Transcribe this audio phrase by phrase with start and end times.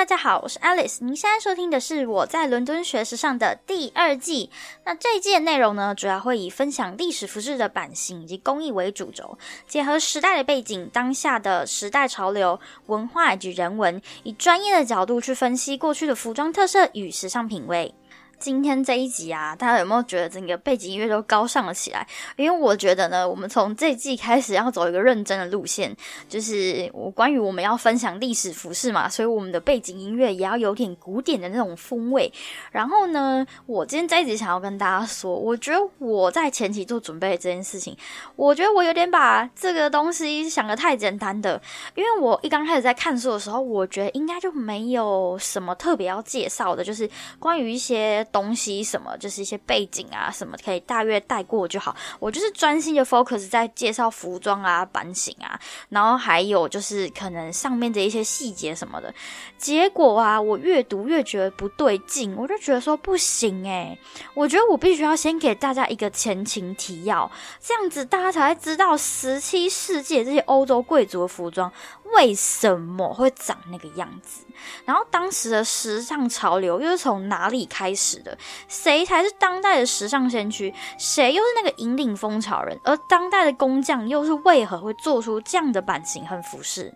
[0.00, 1.04] 大家好，我是 Alice。
[1.04, 4.48] 您现在收听的是我在伦敦学时尚的第二季。
[4.86, 9.36] 那这一季的内容呢，主要会以分享历史服饰的版型以及工艺为主轴，
[9.66, 17.94] 结合时代的背景、当下的时代潮流、文化以及人文，以专业的角度去分析过去的服装特色与时尚品味。
[18.40, 22.06] 今天这一集啊，大家有没有觉得整个背景音乐都高尚了起来？
[22.36, 25.94] 因为我觉得呢，我们从这一季开始要走一个认真的路线，
[26.26, 32.32] 就是我关于我们要分享历史服饰嘛，所以我们的背景音乐也要有点古典的那种风味。
[32.72, 37.94] 然后呢，我今天这一集想要跟大家说，我觉得我在前期做准备这件事情，
[38.36, 41.60] 我觉得我有点把这个东西想的太简单的，
[41.94, 47.06] 因为我一刚开始在看书的时候，我觉得应该就没有什么特别要介绍的，就是
[47.38, 48.26] 关于一些。
[48.32, 51.94] 东西什么就是一些背景啊，什么可以大约带过就好。
[52.18, 55.58] 我就是专心的 focus 在介绍服装啊、版型啊，
[55.88, 59.12] 然后还有就是可能上面的一些细节什么的。
[59.58, 63.98] 结果啊，我越读越觉得不对劲，我就觉得说不行诶，
[64.34, 71.70] 我觉得我必须要先给大家一个前情提要，这样子大家才会知道十七世纪这些欧洲贵族的服装
[72.14, 74.44] 为什么会长那个样子。
[74.84, 78.36] 然后当时的时尚潮流又是从哪里开始的？
[78.68, 80.72] 谁才是当代的时尚先驱？
[80.98, 82.78] 谁又是那个引领风潮人？
[82.84, 86.94] 而当代的工匠又是为何会做出这样的版型和服饰？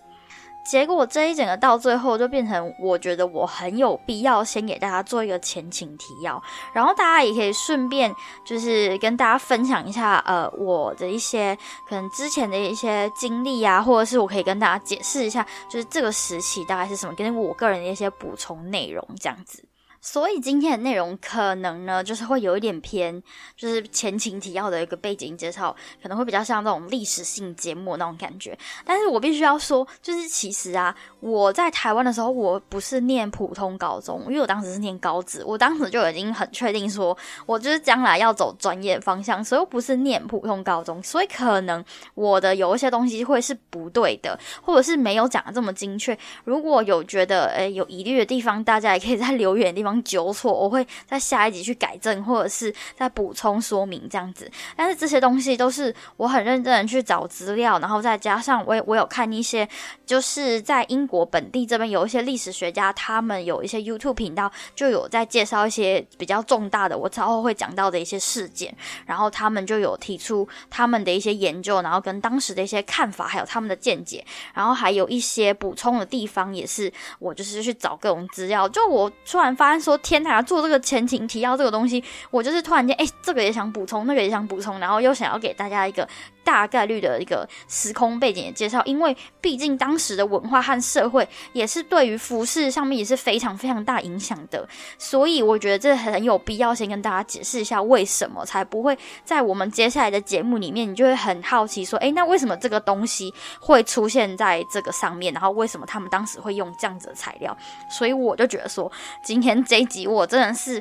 [0.66, 8.10] 结果这一整个到最后就变成，我觉得我很有必要先给大家做一个前情提要，然后大家也可以顺便
[8.46, 11.54] 就是跟大家分享一下，呃，我的一些
[11.86, 19.62] 可能之前的一些经历啊，或者是我可以跟大家解释一下，就是这个时期大概是什么，跟我个人的一些补充内容这样子。
[20.04, 23.22] 所以今天的内容可能呢，就是会有一点偏，
[23.56, 28.56] 就是前情提要的一个背景介绍，可能会比较像这种历史性节目那种感觉。
[28.84, 37.16] 但是我必须要说，就是其实啊，我在台湾的时候，我不是念普通高中，因为我当时是念高职，我当时就已经很确定说，
[37.46, 41.82] 我就是将来要走专业方向，所以不是念普通高中，所以可能
[42.12, 46.16] 我的有一些东西会是不对的，或者是没有讲的这么精确。
[46.44, 49.93] 如果有觉得诶有疑虑的地方，大家也可以在留言的地方。
[50.02, 54.50] 纠错，我会在下一集去改正，或者是再补充说明这样子。
[54.74, 59.68] 但是这些东西都是我很认真的去找资料，然后再加上我我有看一些，
[60.04, 68.74] 就是在英国本地这边有一些历史学家，他们有一些 YouTube 频道就有在介绍一些比较重大的，我之后会讲到的一些事件，
[69.06, 79.83] 然后他们就有提出他们的一些研究，然后跟当时的一些看法，还有他们的见解，然后还有一些补充的地方，也是我就是去找各种资料，就我突然发现。
[79.84, 86.08] 说天台做这个前情提要这个东西，我就是突然间哎，这个也想补充，那个也想补充，然后又想要给大家一个
[86.42, 105.32] 大概率的一个时空背景的介绍，因为毕竟当时的文化和社会也是对于服饰上面也是非常非常大影响的，所以我觉得这很有必要先跟大家解释一下为什么，才不会在我们接下来的节目里面，你就会很好奇说，哎，那为什么这个东西会出现在这个上面？
[105.34, 107.54] 然后为什么他们当时会用这样子的材料？
[107.90, 108.90] 所以我就觉得说，
[109.22, 109.62] 今天。
[109.74, 110.80] 这一集我真的是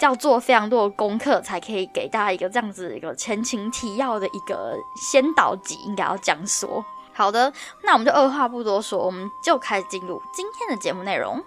[0.00, 6.82] 要做非常多的功课，才可以给大家一个这样子一个前情提要的一个先导集，应该要讲说。
[7.12, 7.52] 好的，
[7.84, 11.44] 那我们就二话不多说，我们就开始进入今天的节目内容。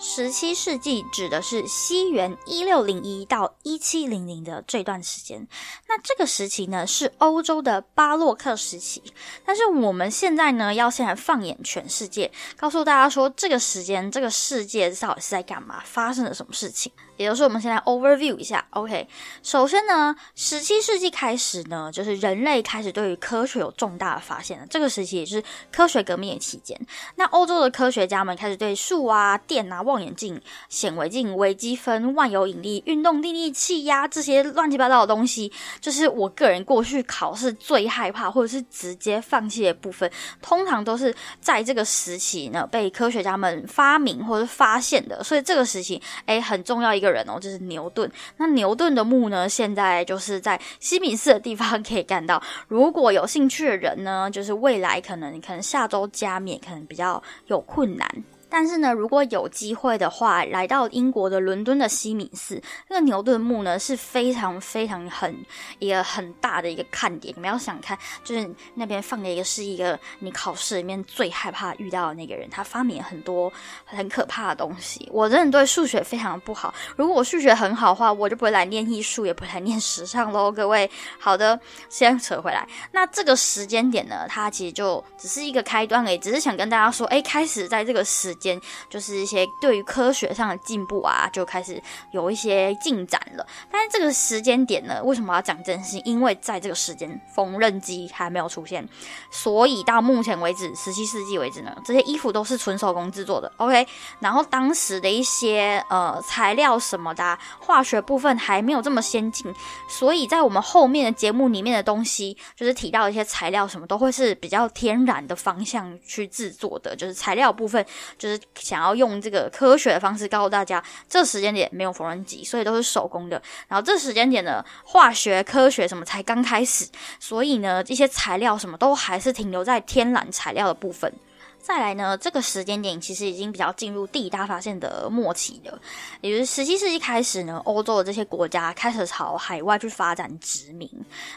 [0.00, 5.46] 十七世纪指的是西元一六零一到一七零零的这段时间。
[5.88, 9.02] 那这个时期呢，是欧洲的巴洛克时期。
[9.44, 16.92] 但是我们现在呢，要先来放眼全世界，告诉大家说，这个时间这个世界到底是在干嘛，发生了什么事情。
[17.18, 19.06] 也就是我们现在 overview 一下，OK。
[19.42, 24.64] 首先呢，十七世纪开始呢，就是人类开始对于科学有重大的发现了。
[24.70, 25.42] 这个时期也是
[25.72, 26.80] 科学革命的期间。
[27.16, 40.08] 那欧洲的科学家们开始对数啊、电啊、望远镜、显微镜、微积分、万有引力、运动定律、气压这些乱七八糟的东西，就是我个人过去考试最害怕或者是直接放弃的部分，
[40.40, 45.20] 通常都是在这个时期呢被科学家们发明或者发现的。
[45.24, 47.07] 所以这个时期，哎，很重要一个。
[47.10, 48.10] 人哦，就是牛顿。
[48.36, 52.42] 那牛顿的墓呢，现在就是在西敏寺的地方可以看到。
[52.68, 58.08] 如果有兴趣的人呢，就是未来可能可能下周加冕，可能比较有困难。
[58.50, 65.44] 但是呢，如果有机会的话，来到英国的伦敦的西敏寺，那个牛顿墓呢是非常非常很
[65.78, 67.34] 一个很大的一个看点。
[67.36, 73.52] 你们要想看，就是那边放的一个是一个你考试里面最害怕遇到的那个人，他发明很多
[73.84, 75.06] 很可怕的东西。
[75.12, 80.50] 我真的对数学非常不好，如果我数学很好的话，我就不会来念艺术，也不会来念时尚喽。
[80.50, 81.60] 各位，好的，
[81.90, 82.66] 先扯回来。
[82.92, 88.34] 那这个时间点呢，它其实就只是一个开端而，已，只是想跟大家说，哎，开始在这个时。
[88.38, 91.82] 间，就是一些对于科学上的进步啊，就开始
[92.12, 93.46] 有一些进展了。
[93.70, 96.00] 但是这个时间点呢，为什么要讲真心？
[96.04, 98.88] 因为在这个时间，缝纫机还没有出现，
[99.30, 103.52] 所以到目前为止，十七世纪为止呢，这些衣服都是纯手工制作的。
[103.56, 103.86] OK，
[104.20, 109.52] 然后当时的一些呃材料什么的，化学部分还没有这么先进，
[109.88, 117.84] 所以在我们后面的节目里面的东西，就是提到一些材料什么，都会是比较天然的方向去制作的，就是材料部分，
[118.16, 123.40] 就想要用这个科学的方式告诉大家，这时间点没有缝纫机，所以都是手工的。
[123.68, 126.88] 然后这时间点的，化学科学什么才刚开始，
[127.20, 131.12] 所以呢，一些材料什么都还是停留在天然材料的部分。
[131.60, 135.78] 再来呢，这个时间点其实已经比较进入第一大发现的末期了，
[136.20, 140.90] 也就是十七世纪开始呢，欧洲的这些国家开始朝海外去发展殖民，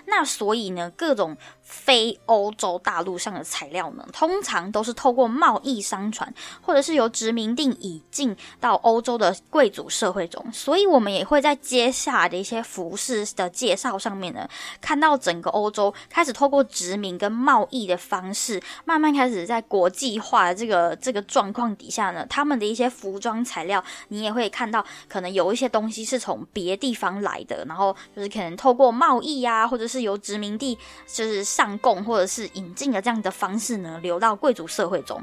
[0.05, 1.37] 那所以呢，各种。
[1.63, 10.45] 非欧洲大陆上的材料呢，通常都是透过贸易商船，或者是由殖民地引进到欧洲的贵族社会中。
[10.51, 14.45] 所以，我们也会在接下来的一些服饰的介绍上面呢，
[14.81, 31.41] 看到整个欧洲开始透过殖民跟贸易的方式，慢慢开始在国际化的这个这个状况底下呢，他们的一些服装材料，你也会看到，可能有一些东西是从别地方来的，然后就是可能透过贸易呀，或者是由殖民地就是。
[31.51, 35.21] 上贡或者是引进的这样的方式呢，流到贵族社会中。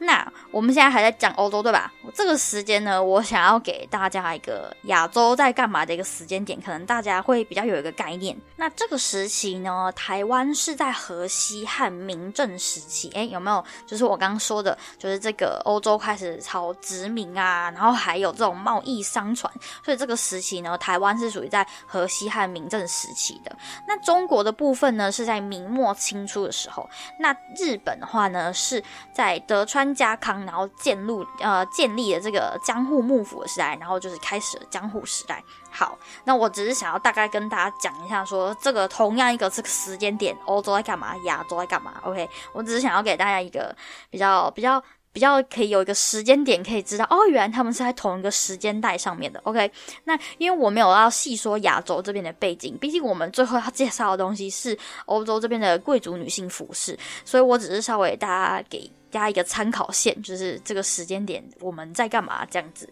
[0.00, 1.90] 那我们现在还在讲欧洲，对吧？
[2.14, 8.36] 这个时间呢，我想要给大家一个亚洲在干嘛的一个时间点，可能大家会比较有一个概念。
[8.56, 13.08] 那这个时期呢，台湾是在河西汉民政时期。
[13.14, 13.64] 诶，有没有？
[13.86, 19.52] 就是我刚刚说的，就是这个欧洲开始朝殖民啊，然后还有这种贸易商船。
[19.84, 23.54] 所以这个时期呢，台湾是属于在河西汉民政时期的。
[23.86, 25.94] 那中国的部分呢，是在明末。
[26.00, 26.88] 清初的时候，
[27.18, 28.82] 那日本的话呢，是
[29.12, 35.42] 在德川家康，然后建立呃建立了这个江户幕府的时代，然后就是开始了江户时代。
[35.72, 43.74] 好，那我只是想要大概跟大家讲一下，说这个同样一个这个时间点，欧洲在干嘛，亚洲在干嘛？OK，我只是想要给大家一个
[44.20, 44.50] 比较。
[44.50, 44.82] 比较
[45.12, 49.40] 比较可以有一个时间点可以知道哦，原来他们是在同一个时间带上面的。
[49.42, 49.68] OK，
[50.04, 62.88] 那因为我没有要细说亚洲这边的背景，毕竟我们最后要介绍的东西是欧洲这边的贵族女性服饰，所以我只是稍微大家给大家一个参考线，就是这个时间点我们在干嘛这样子。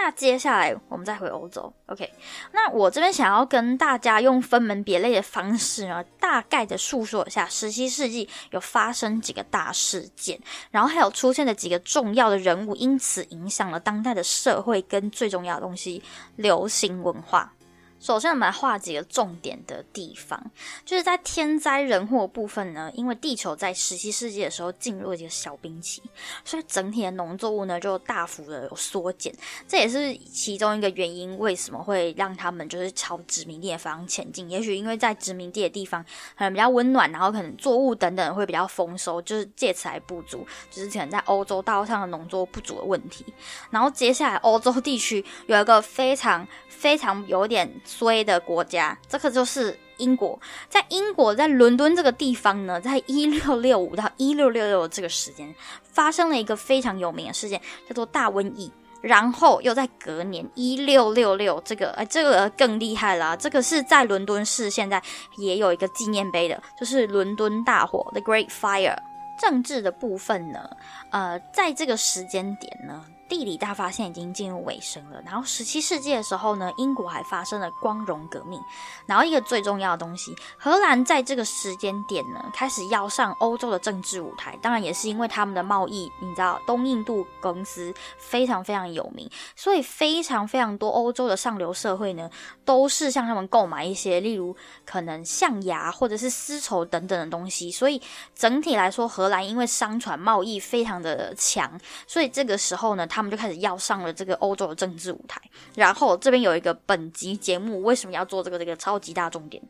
[0.00, 2.08] 那接下来我们再回欧洲，OK？
[2.52, 10.40] 那我这边想要跟大家用分门别类的方式呢，大概的诉说一下十七世纪有发生几个大事件，
[10.70, 16.00] 然后还有出现的几个重要的人物，因此影响了当代的社会跟最重要的东西——
[16.36, 17.52] 流行文化。
[18.00, 20.40] 首先，我们来画几个重点的地方，
[20.84, 22.90] 就是在天灾人祸部分呢。
[22.94, 26.00] 因为地球在十七世纪的时候进入了一个小冰期，
[26.44, 29.34] 所以整体的农作物呢就大幅的有缩减。
[29.66, 34.48] 这也是其中一个原因，为什么会让他们就是朝殖民地的方向前进。
[34.48, 36.04] 也许因为在殖民地的地方
[36.36, 43.24] 可能比较温暖，然后可能作物等等会比较丰收，就是借此来补足，就是可能在欧洲大陆上的农作物不足的问题。
[43.70, 46.46] 然后接下来欧洲地区有一个非常。
[46.68, 50.38] 非常有点衰的国家，这个就是英国。
[50.68, 58.70] 在英国，在伦敦这个地方呢，在一六六五到一六六六这个时间，发生了一个非常有名的事件，叫做大瘟疫。
[59.00, 63.36] 然后又在隔年一六六六，这个哎，这个更厉害啦！
[63.36, 65.00] 这个是在伦敦市，现在
[65.36, 68.98] 也有一个纪念碑的，就是伦敦大火 （The Great Fire）。
[69.40, 70.68] 政治的部分呢，
[71.10, 73.04] 呃，在这个时间点呢。
[73.28, 78.60] 地理大发现已经进入尾声了，然后十七世纪的时候呢，英国还发生了光荣革命。
[79.06, 84.56] 然后一个最重要的东西，荷兰在这个时间点呢，开始要上欧洲的政治舞台。
[84.62, 92.30] 当然也是因为他们的贸易，你知道东印度公司非常非常有名，所以非常非常多欧洲的上流社会呢，
[92.64, 94.56] 都是向他们购买一些，例如
[94.86, 97.70] 可能象牙或者是丝绸等等的东西。
[97.70, 98.00] 所以
[98.34, 105.40] 整体来说，荷兰因为商船贸易非常的强，所以这个时候呢，他们就开始要上了这个欧洲的政治舞台，
[105.74, 109.60] 然后这边有一个本集节目为什么要做这个这个超级大重点，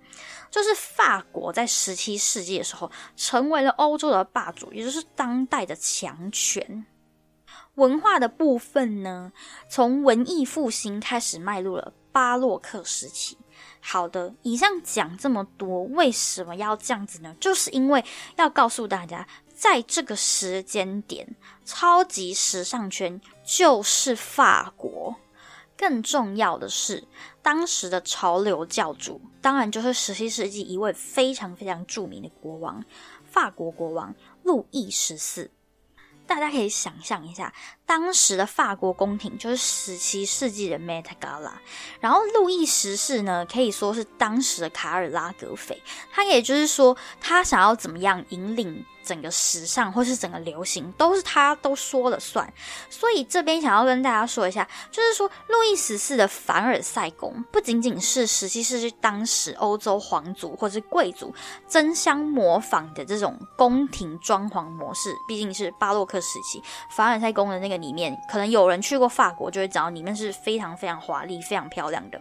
[0.50, 6.85] 就是法国在十七世纪的时候成为了欧洲的霸主，也就是当代的强权。
[7.76, 9.33] 文化的部分呢，
[9.71, 13.38] 从文艺复兴开始迈入了巴洛克时期。
[13.81, 17.35] 好的，以上讲这么多，为什么要这样子呢？
[17.40, 18.05] 就是因为
[18.37, 19.26] 要告诉大家。
[19.59, 25.17] 在这个时间点，超级时尚圈就是法国。
[25.75, 27.05] 更重要的是，
[27.40, 32.85] 当时的潮流教主，当然就是十七世纪一位非常非常著名的国王——
[33.25, 35.50] 法国国王路易十四。
[36.26, 37.55] 大家可以想象一下，
[37.88, 41.52] 当时的法国宫廷就是十七世纪的 Met Gala，
[42.00, 48.85] 然后路易十四呢可以说是当时的卡尔拉格斐，他也就是说他想要怎么样引领。
[49.04, 52.52] 整个时尚或是整个流行都是他都说了算，
[52.90, 61.35] 所以这边想要跟大家说一下，就是说路易十四的凡尔赛宫不仅仅是十七世纪当时欧洲皇族或是贵族
[61.66, 72.20] 争相模仿的这种宫廷装潢模式，毕竟是巴洛克时期，凡尔赛宫的那个里面，可能有人去过法国就会知道，里面是非常非常华丽、非常漂亮的。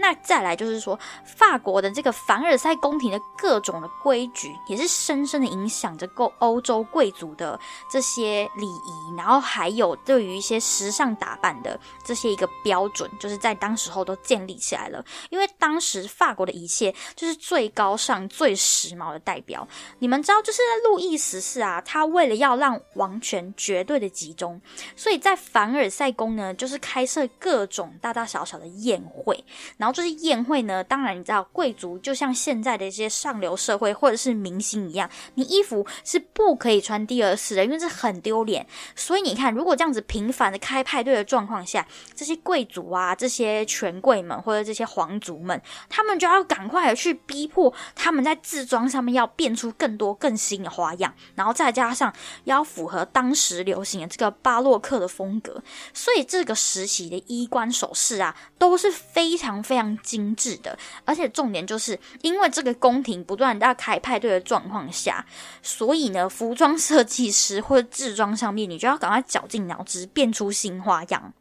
[0.00, 7.58] 那再来就是说，法国的这个凡尔赛宫廷的各种的规矩，也是深深的影响着欧欧洲贵族的
[7.90, 15.04] 这些礼仪，然后还有对于一些时尚打扮的这些一个标准，就是在当时候都建立起来了。
[15.30, 19.66] 因为当时法国的一切就是最高尚、最时髦的代表。
[19.98, 24.60] 你们知道，就是路易十四啊，他为了要让王权绝对的集中，
[24.96, 29.44] 所以在凡尔赛宫呢，就是开设各种大大小小的宴会，
[29.76, 29.98] 然后。
[29.98, 38.64] 这些宴会呢，当然你知道，贵族就像现在的一些上流社会或者是明星一样，你衣服是不可以穿第二次的，因为这很丢脸。
[38.94, 52.12] 所以你看，如果这样子频繁的开派对的状况下，这些贵族啊、这些权贵们或者这些皇族们，他们就要赶快的去逼迫他们在制装上面要变出更多更新的花样，然后再加上
[52.44, 59.58] 要符合当时流行的这个巴洛洛克的风格，所以这个时期的衣冠首饰啊都是非常。
[59.68, 65.26] 非常精致的，而且重点就是因为这个宫廷不断在开派对的状况下，
[65.62, 71.32] 所以呢，服装设计师或者制装上面，你就要赶快绞尽脑汁变出新花样。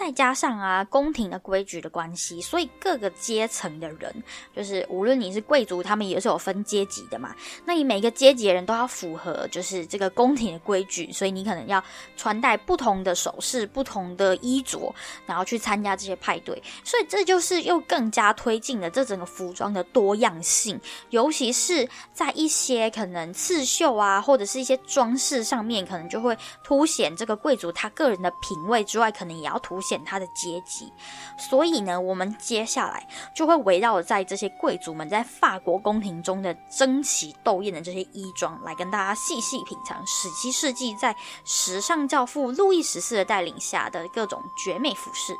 [0.00, 4.10] 再加上啊，宫廷的规矩的关系，所以各个阶层的人，
[4.56, 7.36] 就是无论你是贵族，他们也是有分阶级的嘛。
[7.66, 11.84] 那你每个阶级的人都要符合，就是这个宫廷的规矩，所以你可能要
[12.16, 14.90] 穿戴不同的首饰、不同的衣着，
[15.26, 16.62] 然后去参加这些派对。
[16.82, 20.80] 所以这就是又更加推进了这整个服装的多样性，
[21.10, 29.78] 尤其是在一些可能刺绣啊，或者是一些装饰上面，可能就会凸显这个贵族他个人的品味之外，可能也要凸。
[29.89, 30.92] 显显他的阶级，
[31.36, 33.04] 所以呢，我们接下来
[33.34, 45.34] 就会围绕在这些贵族们在法国宫廷中的争奇斗艳的这些衣装，来跟大家细细品尝十七世纪在时尚教父路易十四的带领下的各种绝美服饰。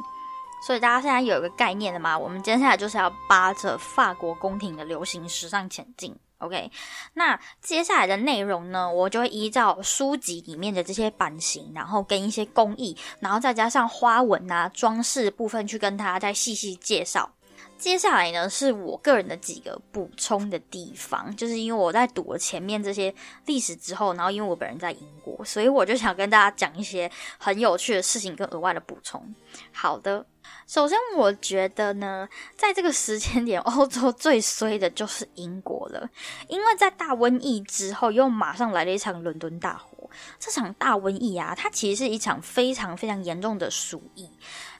[0.66, 2.18] 所以大家现在有一个概念了吗？
[2.18, 6.18] 我们接下来就是要扒着法国宫廷的流行时尚前进。
[6.40, 6.70] OK，
[7.14, 17.30] 那接下来的内容呢，我就会依照书籍里面的这些版型，然后跟一些工艺，然后再加上花纹啊、装饰部分，去跟大家再细细介绍。
[17.76, 23.14] 接下来呢，是我个人的几个补充的地方，就是因为我在读了前面这些
[23.46, 29.34] 历史之后，然后因为我本人在英国，所以我就想跟大家讲一些很有趣的事情跟额外的补充。
[29.72, 30.24] 好的。
[30.66, 36.08] 首先，我觉得呢，在这个时间点，欧洲最衰的就是英国了，
[36.48, 40.08] 因为在大瘟疫之后，又马上来了一场伦敦大火。
[40.38, 44.28] 这场大瘟疫啊，它其实是一场非常非常严重的鼠疫。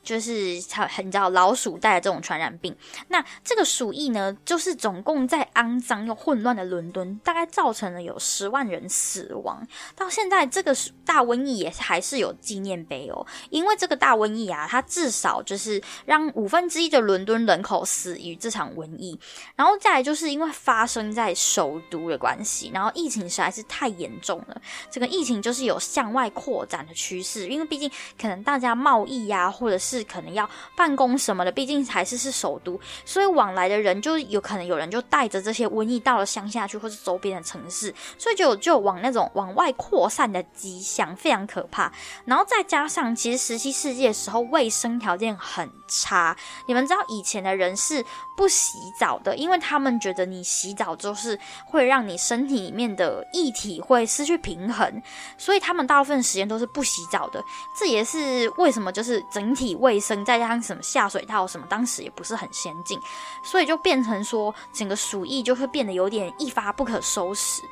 [0.03, 2.75] 就是它很叫老鼠带的这种传染病。
[3.09, 9.63] 那这个鼠疫呢，就是总共在肮脏又混乱的伦敦，大概造成了有十万人死亡。
[9.95, 10.75] 到现在，这个
[11.05, 13.27] 大瘟疫也还是有纪念碑哦。
[13.51, 19.21] 因为这个大瘟疫啊，它至少就是是让五分之一的伦敦人口死于这场瘟疫。
[19.55, 24.63] 然后再来，就是因为发生在首都的关系，然后疫情实在是太严重了。
[24.91, 41.93] 这个疫情就是有向外扩展的趋势，因为毕竟可能大家贸易呀，或者是是可能要办公什么的，毕竟还是是首都，所以往来的人就有可能有人就带着这些瘟疫到了乡下去，或是周边的城市，所以就就往那种往外扩散的迹象，非常可怕。
[42.25, 48.05] 然后再加上，其实十七世纪的时候卫生条件很差，你们知道以前的人是
[48.37, 55.03] 不洗澡的，因为他们觉得你洗澡就是会让你身体里面的液体会失去平衡，
[55.37, 57.43] 所以他们大部分时间都是不洗澡的。
[57.77, 59.77] 这也是为什么就是整体。
[59.81, 63.01] 卫生再加上什么下水道什么，当时也不是很先进，
[63.43, 67.63] 所以就变成说整个鼠疫就会变得有点一发不可收拾。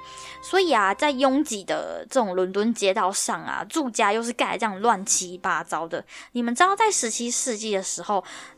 [0.40, 6.02] 所以啊，在拥挤的这种伦敦街道上啊，住家又是盖这样乱七八糟的。
[6.32, 8.07] 你们知道，在十七世纪的时候，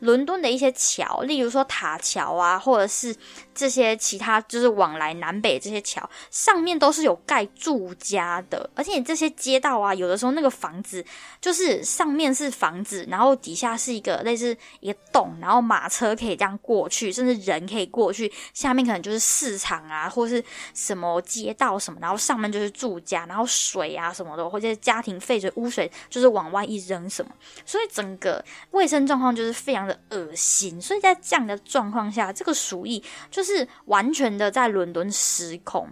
[0.00, 3.14] 伦敦的一些桥，例如说塔桥啊，或者是
[3.54, 11.04] 这些其他就是往来南北这些桥，上面都是有盖住家的，而且这些街道啊，有的时候那个房子
[11.40, 20.42] 就是上面是房子，然后底下是一个类似一个洞，然后马车可以这样过去，甚至人可以过去，下面可能就是市场啊，或是
[20.74, 27.30] 什么街道什么，然后上面就是住家，然后水啊什么的，或者家庭废水、污水，就是往外一扔什么，
[27.64, 30.78] 所以整个卫生状况就就是非常的恶心。
[30.80, 35.88] 所以在这样的状况下，这个鼠疫就是完全的在伦敦失控。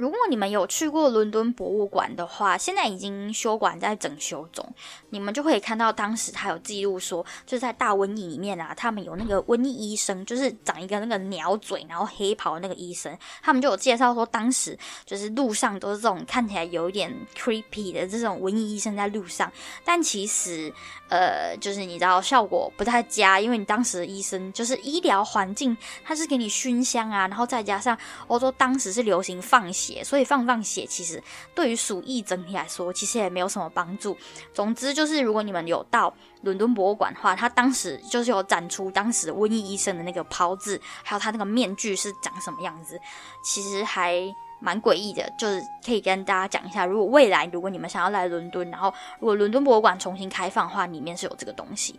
[0.00, 4.66] 如果你们有去过伦敦博物馆的话，现在已经修馆在整修中，
[5.10, 19.52] 你们就可以看到当时他有记录说，就是在大瘟疫里面啊，他们有那个瘟疫医生，就是长一个那个鸟嘴，然后黑袍的那个医生，他们就有介绍说，当时就是路上都是这种看起来有一点 creepy 的这种瘟疫医生在路上，
[19.84, 20.72] 但其实
[21.10, 29.89] 呃，就是你知道效果不太佳，因为你当时的医生就是医疗环境，他是给你熏香啊，然后再加上欧洲当时是流行放血。
[30.04, 31.20] 所以放放血，其实
[31.54, 34.16] 对于鼠疫整体来说，其实也没有什么帮助。
[34.54, 42.98] 总之就是，如果你们有到伦敦博物馆的话，他当时就是有展出当时瘟疫医生的那个袍子，还有他那个面具是长什么样子，
[43.42, 44.22] 其实还
[44.60, 45.28] 蛮诡异的。
[45.38, 51.98] 就是可以跟大家讲一下，如果未来如果你们想要来伦敦，然后如果伦敦博物馆重新开放的话，里面是有这个东西。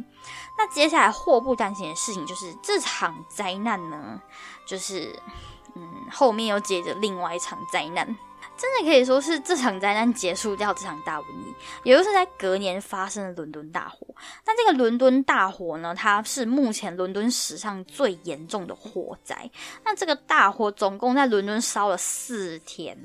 [0.58, 4.22] 那接下来祸不单行的事情就是这场灾难呢，
[4.66, 5.20] 就是。
[5.76, 8.16] 嗯，后面又接着另外一场灾难。
[8.62, 14.06] 真的可以说是这场灾难结束掉这场大瘟疫，也就是在隔年发生的伦敦大火。
[14.46, 19.50] 那这个伦敦大火呢，它是目前伦敦史上最严重的火灾。
[19.84, 22.96] 那这个大火总共在伦敦烧了四天。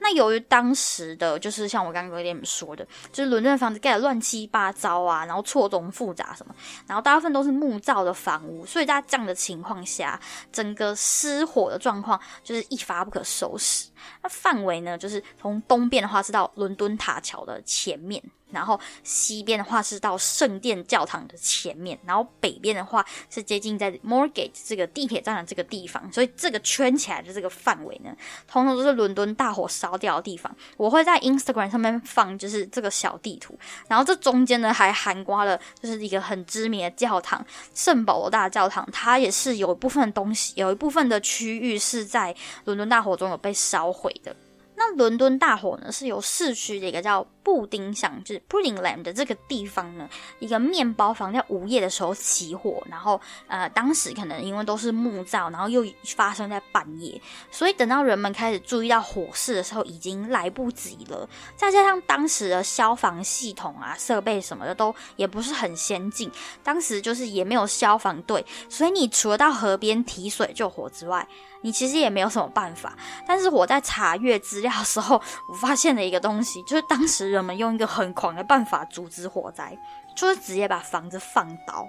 [0.00, 6.52] 那由于当时的就是像我刚刚跟你们说的，就是伦敦的房子盖的乱七八糟啊，然后错综复杂什么，
[6.88, 10.18] 然后大部分都是木造的房屋，所以在这样的情况下，
[10.50, 13.88] 整个失火的状况就是一发不可收拾。
[14.22, 18.22] 那范围呢，就是从东边的话是到伦敦塔桥的前面。
[18.50, 28.14] 然后西边的话是到圣殿教堂的前面，然后北边的话是接近在 Morgate 这个地铁站的这个地方，所以这个圈起来的这个范围呢，
[28.46, 30.54] 通通都是伦敦大火烧掉的地方。
[30.76, 33.58] 我会在 Instagram 上面放就是这个小地图，
[33.88, 37.44] 然后这中间呢还含刮了就是一个很知名的教堂
[37.74, 42.32] 圣保罗大教堂，它也是有一部分东西，有一部分的区域是在
[42.66, 44.36] 伦敦大火中有被烧毁的。
[44.76, 55.84] 那伦敦大火呢，是由市区的一个叫布丁巷，就是 Pudding Land 的这个地方呢，一个面包房在午夜的时候起火，然后呃，当时可能因为都是木造，然后又
[56.16, 61.28] 发生在半夜，所以等到人们开始注意到火势的时候，已经来不及了。
[61.54, 66.30] 再加上当时的消防系统啊、设备什么的都也不是很先进，
[66.62, 71.26] 当时就是也没有消防队，所以你除了到河边提水救火之外，
[71.60, 72.94] 你其实也没有什么办法，
[73.26, 79.76] 但是我在查阅资料的时候，我发现了一个东西，就是当时人们用一个很狂的办法阻止火灾，
[80.14, 81.88] 就是直接把房子放倒。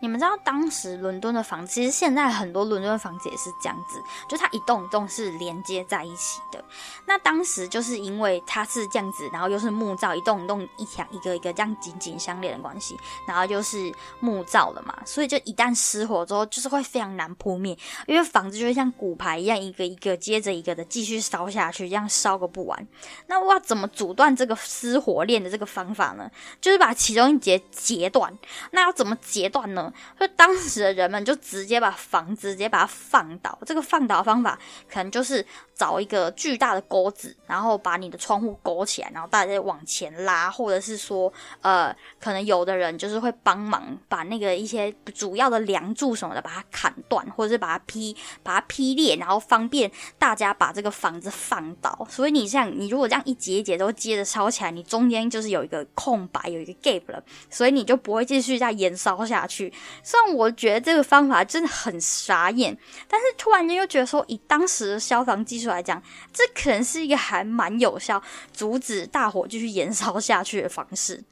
[0.00, 6.64] 你们知道当时伦敦的房子，其实现在很多伦敦的房子也是这样子，就它一栋一栋是连接在一起的。
[7.06, 22.88] 那当时就是因为它是这样子，然后又是木造，一栋一栋一墙一个一个这样紧紧相连的关系，然后就是木造的嘛，所以就一旦失火之后，就是会非常难扑灭，因为房子就会像骨牌一样，一个一个接着一个的继续烧下去，这样烧个不完。
[23.26, 26.30] 那我要怎么阻断这个失火链的这个方法呢？
[26.60, 28.36] 就是把其中一节截断。
[28.70, 29.89] 那要怎么截断呢？
[30.16, 35.44] 所以当时的人们就直接把房子直接把它放倒，这个放倒方法可能就是
[35.80, 41.90] 找一个巨大的钩子，然后把你的窗户勾起来，然后大家往前拉，或者是说，呃，
[42.20, 52.06] 可能有的人就是会帮忙把那个一些主要的梁柱什么的把它砍断，或者是把它劈把它劈裂，然后方便大家把这个房子放倒。
[52.10, 59.72] 所以你像你如果这样一节一节都接着烧起来，你中间就是有一个空白，有一个 gap 了，所以你就不会继续再延烧下去。
[60.02, 62.76] 虽然我觉得这个方法真的很傻眼，
[63.08, 66.02] 但是突然间又觉得说，以当时的消防技术来讲，
[66.32, 71.22] 这可能是一个还蛮有效阻止大火继续燃烧下去的方式。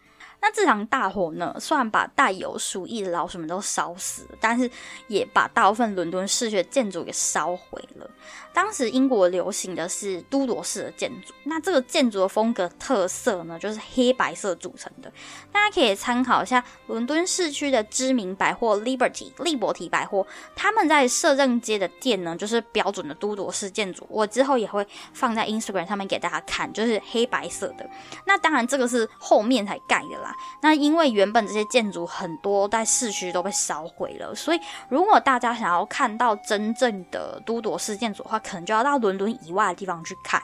[0.40, 4.70] 那这场大火呢，虽然把带有鼠疫的老鼠们都烧死了，但是
[5.09, 8.09] 也把大部分伦敦市区的建筑给烧毁了。
[8.53, 15.12] 当时英国流行的是都铎式的建筑，那这个建筑的风格特色呢，就是黑白色组成的。
[15.53, 24.07] 大家可以参考一下伦敦市区的知名百货 Liberty 利伯提百货，他们在摄政街的店呢，就是标准的都铎式建筑。
[24.09, 27.88] 我之后也会放在 Instagram 上面给大家看，就是黑白色的。
[28.24, 30.28] 那当然这个是后面才盖的啦。
[30.61, 40.43] 那因为原本这些建筑很多在市区都被烧毁了，所以如果大家想要看到真正的都铎式建筑的话，可能就要到伦敦以外的地方去看。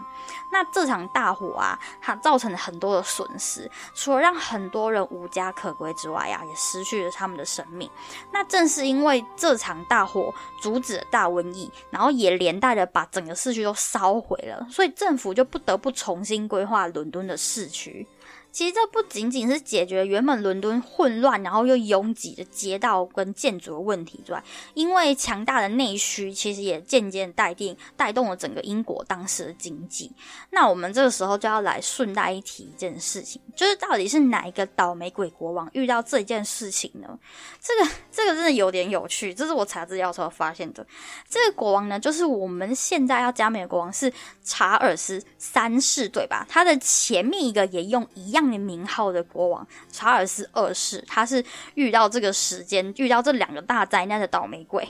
[0.51, 7.91] 那这场大火啊，它造成了很多的损失，除了让很多人无家可归之外呀，也失去了他们的生命。
[8.33, 18.07] 那正是因为这场大火阻止了大瘟疫，然后也连带的把整个市区都烧毁了，所以政府就不得不重新规划伦敦的市区。
[18.55, 24.41] 其实这不仅仅是解决原本伦敦混乱然后又拥挤的街道跟建筑的问题之外，
[24.75, 30.13] 因为强大的内需，其实也渐渐带定带动了整个英国当时的经济。
[30.51, 37.19] 那我们这个时候就要来顺带一提一件事情，就是到底是哪一个倒霉鬼国王遇到这件事情呢？
[37.61, 40.87] 这个这个真的有点有趣，这是我查资料时候发现的。
[41.29, 44.13] 这个国王呢，就是我们现在要加冕的国王是
[44.45, 46.47] 查尔斯三世，对吧？
[46.49, 48.44] 他的前面一个也用一样。
[48.45, 54.89] 名号的国王查尔斯二世，他是遇到这个时间，遇到这两个大灾难的倒霉鬼。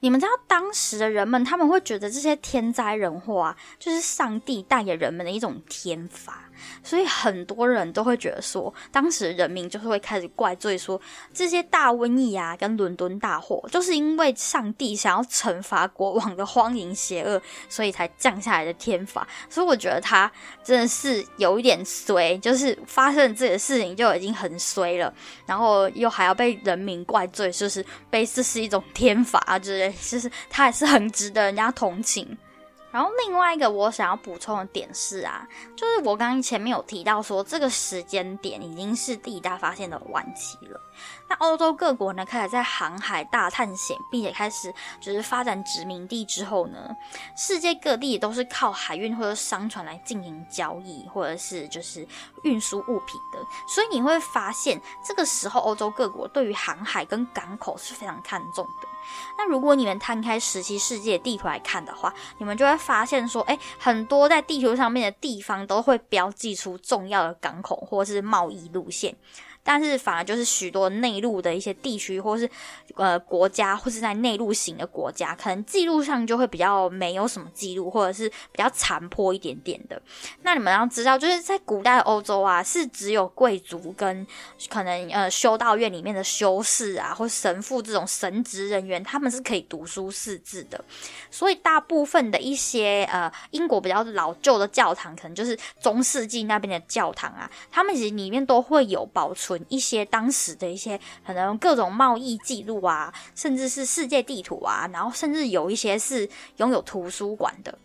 [0.00, 6.47] 你们知道当时的人们，他们会觉得这些天灾人祸啊，就是上帝带给人们的一种天罚。
[6.82, 11.00] 所以很多人都会觉得说，当时人民就是会开始怪罪说，
[11.32, 19.26] 这些大瘟疫啊，跟伦敦大火，就是因为上帝想要惩罚国王的荒淫邪恶，所以才降下来的天罚。
[19.48, 20.30] 所以我觉得他
[20.62, 25.12] 真的是有一点衰，就是发生这个事情就已经很衰了，
[25.46, 32.36] 然后又还要被人民怪罪，就是被这是一种天罚之类，就是他还是很值得人家同情。
[32.90, 35.46] 然后另外一个我想要补充的点是啊，
[35.76, 40.80] 就是我刚刚前面有提到说，这个时间点已经是第一大发现的晚期了。
[41.28, 46.96] 那欧洲各国呢，开始在航海大探险，并且开始就是发展殖民地之后呢，
[47.36, 52.06] 世界各地都是靠海运或者商船来进行交易，或者是就是
[52.42, 53.38] 运输物品的。
[53.68, 58.88] 所以你会发现，这个时候欧洲各国对于航海跟港口是非常看重的。
[59.36, 69.14] 那如果你们摊开十七世纪的地图来看的话，你们就会发现说，哎，很多在地球上面的地方都会标记出重要的港口或是贸易路线。
[69.68, 72.48] 但是反而就是许多内陆的一些地区，或是
[72.94, 80.00] 呃国家，或是在内陆型的国家，可能记录上就会比较没有什么记录，或者是比较残破一点点的。
[80.40, 84.26] 那你们要知道，就是在古代欧洲啊，是只有贵族跟
[84.70, 90.82] 可能呃修道院里面的修士啊，或神父这种神职人员，他们是可以读书识字的。
[91.30, 99.57] 所以大部分的一些呃英国比较老旧的教堂，可能就是中世纪那边的教堂啊，他们其实里面都会有保存。
[99.68, 107.78] 一些当时的一些可能各种贸易记录啊，甚至是世界地图啊，然后甚至有一些是拥有图书馆的。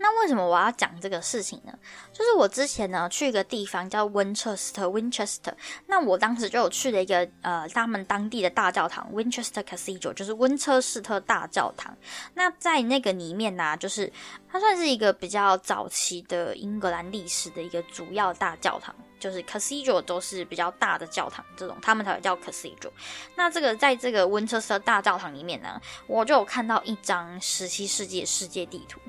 [0.00, 1.76] 那为什么我要讲这个事情呢？
[2.12, 5.52] 就是我之前呢去一个地方叫 Winchester，Winchester。
[5.88, 11.96] 那我当时就有去了一个呃他们当地的大教堂 Winchester Cathedral，就是温彻斯特大教堂。
[12.34, 14.12] 那在那个里面呢，就是
[14.50, 18.94] 它算是一个比较早期的英格兰历史的一个主要大教堂。
[19.20, 22.92] 就是 cathedral 都是比较大的教堂，这种他们才会叫 cathedral。
[23.34, 29.00] 那这个在这个温彻斯特大教堂里面呢，我就有看到一张十七世纪的世界地图。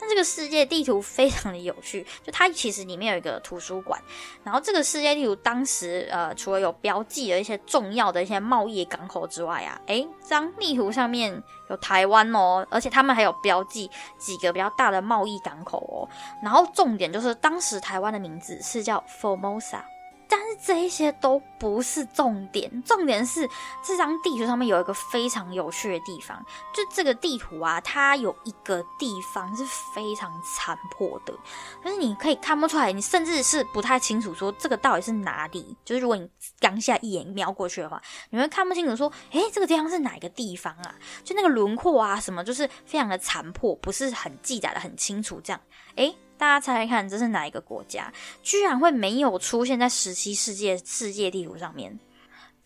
[0.00, 4.02] 那这个世界地图非常的有趣，就它其实里面有一个图书馆。
[4.42, 16.08] 然后这个世界地图当时呃，除了有标记了一些重要的一些贸易港口之外啊，诶，张地图上面有台湾哦，而且他们还有标记几个比较大的贸易港口哦。
[16.42, 19.80] 然后重点就是当时台湾的名字是叫 Formosa。
[20.28, 23.48] 但是这一些都不是重点，重点是
[23.82, 26.38] 这张地图上面有一个非常有趣的地方，
[26.74, 29.64] 就这个地图啊，它有一个地方是
[29.94, 31.34] 非常残破的，
[31.82, 35.76] 但是你可以看不出来，你甚至是不太清楚说这个到底是哪里。
[35.84, 36.28] 就是如果你
[36.60, 40.94] 刚下一眼瞄过去的话，你会看不清楚说，诶，这个地方是哪个地方啊？
[41.24, 45.40] 就那个轮廓啊什么，就是非常的残破，不是很记载的很清楚。
[45.40, 45.60] 这样，
[45.96, 46.14] 诶。
[46.38, 48.12] 大家猜猜看，这是哪一个国家？
[48.42, 51.98] 居然会没有出现在十七世纪世界地图上面？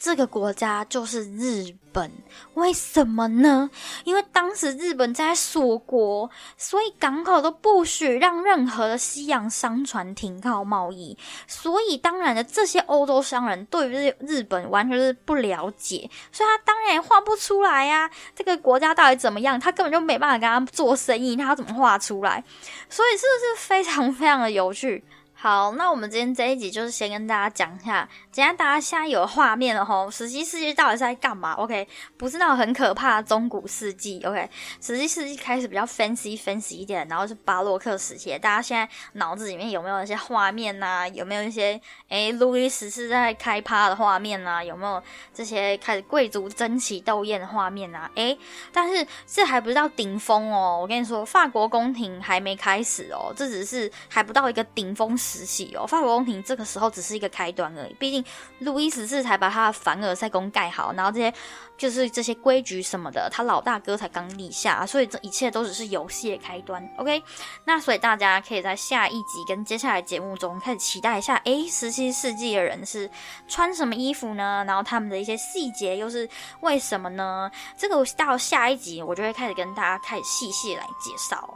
[0.03, 2.11] 这个国家就是日本，
[2.55, 3.71] 为什么呢？
[4.03, 11.17] 因为当时日本在锁国，所以港口都不许让任何的西洋商船停靠贸易。
[11.47, 18.11] 所以当然的，这些欧洲商人对于日日本完全是不了解，所以他当然也画不出来呀。
[18.35, 19.61] 这个国家到底怎么样？
[19.61, 22.43] 他根本就没办法跟他做生意，他要怎么画出来？
[22.89, 25.05] 所以是不是非常非常的有趣？
[25.43, 34.49] 好，那我们今天这一集就是先跟大家讲一下，今天大家现在有画面了吼，十七世纪到底是在干嘛？OK，不是那种很可怕的中古世纪，OK，
[34.81, 41.09] 十七世纪开始比较 fancy fancy 一点，然后是巴洛克时期，大家现在脑子里面有没有一些画面呐？
[41.13, 44.63] 有没有一些诶，路易十四在开趴的画面呐？
[44.63, 45.03] 有没有
[45.35, 48.09] 这些开始贵族争奇斗艳的画面呐？
[48.15, 48.39] 诶，
[48.73, 55.19] 但是这还不是到顶峰哦，我跟你说，法国宫廷还没开始哦，这只是还不到一个顶峰。
[55.32, 57.95] 时期哦，法国宫廷这个时候只是一个开端而已。
[57.95, 58.25] 毕竟
[58.61, 61.33] 路易十四才把他的凡尔赛宫盖好，然后这些
[61.77, 66.87] 就是这些规矩什么的，他老大哥才刚立下，所以这一切都只是游戏的开端。
[66.99, 67.23] OK，
[67.65, 73.11] 那所以大家可以在下一集跟接下来节目中开始期待一下，诶，十七世纪的人是
[73.49, 74.65] 穿什么衣服呢？
[74.67, 76.29] 然后他们的一些细节又是
[76.61, 77.51] 为什么呢？
[77.77, 81.53] 这个到下一集我就会开始跟大家开始细细来介绍。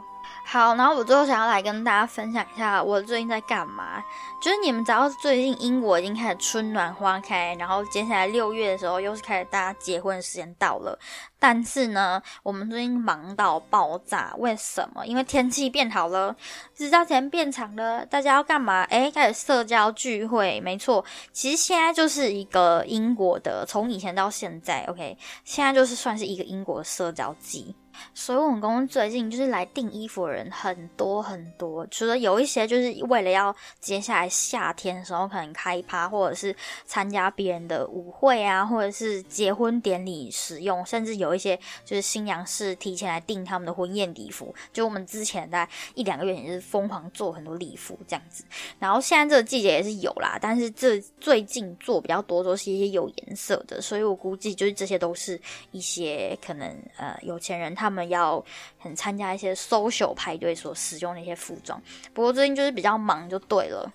[0.49, 4.01] 好，然后我最后想要来跟大家分享一下我最近在干嘛。
[4.39, 10.97] 就是你们知道，最近英国已经开始春暖花开，然后接下来六月的时候又是开始大家结婚的时间到了。
[11.39, 15.05] 但是呢，我们最近忙到爆炸，为什么？
[15.05, 16.35] 因为天气变好了，
[16.77, 18.83] 日照时间变长了，大家要干嘛？
[18.85, 20.61] 诶，开始社交聚会。
[20.61, 27.75] 没错，其实现在就是一个英国的，从以前到现在，OK，现在就是算是一个英国社交季。
[28.13, 44.53] 所以我们公司最近就是来订衣服的人很多很多，除了有一些就是为了要接下来夏天的时候可能开趴，或者是参加别人的舞会啊，或者是结婚典礼使用，甚至有一些就是新娘是提前来订他们的婚宴礼服。
[44.73, 48.43] 就我们之前在一两个月也是疯狂做很多礼服这样子，
[48.79, 55.39] 然后现在这个季节也是有啦，但是这最近做比较多都是一些有颜色的，所以我估计就是这些都是
[55.71, 57.67] 一些可能呃有钱人。
[57.77, 58.43] 他们要
[58.79, 61.79] 很参加一些 social 派对所使用的一些服装，
[62.13, 63.91] 不过最近就是比较忙就对了。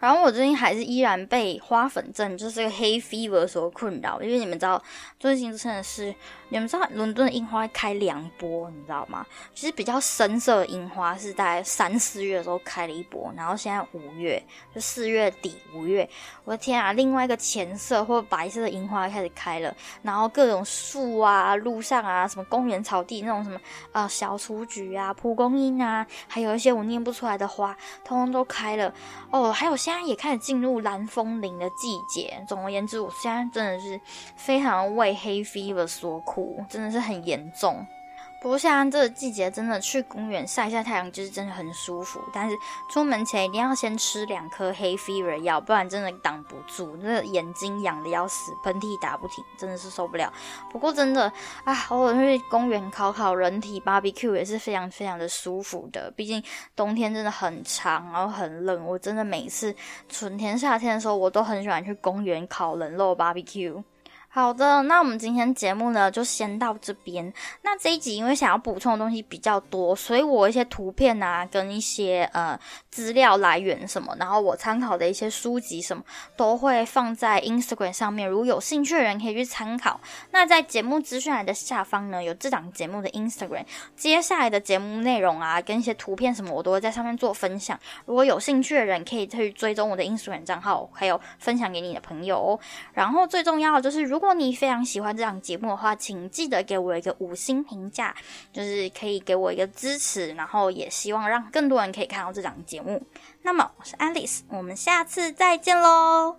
[0.00, 4.82] 然后我最近还是依然被花粉症，就是这个黑 fever 所困扰，因为你们知道
[5.18, 6.14] 最近真的是。
[6.52, 9.24] 你们知道伦敦的樱花开两波，你知道吗？
[9.54, 14.40] 其实比较深色的樱花是在三四月的时候开了一波，然后现在五月
[14.74, 16.06] 就四月底五月，
[16.44, 16.92] 我的天啊！
[16.92, 23.58] 另外一个浅色或白色的樱花开始开了，然后各种树啊、路上啊、什么公园草地那种什么
[23.92, 28.92] 呃小雏菊啊、蒲公英啊，还有一些我念不出来的花，通通都开了
[29.30, 29.50] 哦。
[29.50, 32.44] 还有现在也开始进入蓝风铃的季节。
[32.46, 33.98] 总而言之，我现在真的是
[34.36, 36.41] 非常为黑 fever 所苦。
[36.68, 37.86] 真的是很严重，
[38.40, 42.56] 不过现在这个季节真的去公园晒一下太阳就是真的很舒服，但是
[42.90, 50.32] 出门前一定要先吃两颗黑 fever 药，不然真的挡不住，那眼睛痒的要死，喷嚏打不停，真的是受不了。
[50.72, 51.32] 不过真的
[51.64, 56.42] 啊，偶尔去公园烤烤人体 barbecue 也是非常非常的舒服的，毕竟
[56.74, 59.72] 冬天真的很长，然后很冷，我真的每次
[60.08, 63.80] 春天夏天的时候，我都很喜欢去公园烤人肉 barbecue。
[64.34, 67.30] 好的，那我们今天节目呢就先到这边。
[67.60, 76.02] 那这一集因为想要补充的东西比较多，所以我一些图片啊，跟一些呃资料来源什么，然后我参考的一些书籍什么，
[76.34, 78.26] 都会放在 Instagram 上面。
[78.26, 80.00] 如果有兴趣的人可以去参考。
[80.30, 87.78] 那在节目资讯栏的下方呢，有这档节目的 Instagram，接下来的节目内容啊，跟一些图片什么，我都会在上面做分享。
[88.06, 92.58] 如果有兴趣的人可以去追踪我的 Instagram 账号，还有分享给你的朋友哦。
[92.94, 98.14] 然后最重要的就是，如如如果你非常喜欢这档节目的话，请记得给我一个五星评价，
[98.52, 103.02] 就是可以给我一个支持，然后也希望让更多人可以看到这档节目。
[103.42, 106.36] 那么我是 Alice，我们下次再见喽。